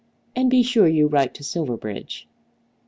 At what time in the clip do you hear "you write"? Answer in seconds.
0.87-1.35